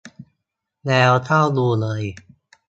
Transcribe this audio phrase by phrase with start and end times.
[0.87, 2.01] แล้วเข้าดูเลย